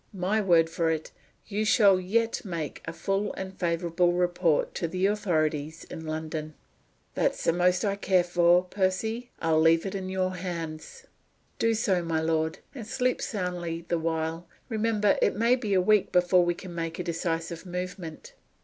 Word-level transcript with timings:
My 0.17 0.41
word 0.41 0.67
for 0.67 0.89
it, 0.89 1.11
you 1.45 1.63
shall 1.63 1.99
yet 1.99 2.43
make 2.43 2.81
a 2.85 2.91
full 2.91 3.33
and 3.33 3.55
favorable 3.59 4.13
report 4.13 4.73
to 4.73 4.87
the 4.87 5.05
authorities 5.05 5.83
in 5.91 6.07
London." 6.07 6.55
"That's 7.13 7.43
the 7.43 7.53
most 7.53 7.85
I 7.85 7.97
care 7.97 8.23
for, 8.23 8.63
Percy. 8.63 9.29
I 9.37 9.51
will 9.51 9.61
leave 9.61 9.85
it 9.85 9.93
in 9.93 10.09
your 10.09 10.33
hands." 10.37 11.05
"Do 11.59 11.75
so, 11.75 12.01
my 12.01 12.19
lord; 12.19 12.57
and 12.73 12.87
sleep 12.87 13.21
soundly 13.21 13.85
the 13.89 13.99
while. 13.99 14.47
Remember, 14.69 15.19
it 15.21 15.35
may 15.35 15.55
be 15.55 15.75
a 15.75 15.81
week 15.81 16.11
before 16.11 16.43
we 16.43 16.55
can 16.55 16.73
make 16.73 16.97
a 16.97 17.03
decisive 17.03 17.67
movement." 17.67 18.33